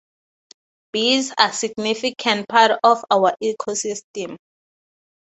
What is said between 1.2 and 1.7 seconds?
are a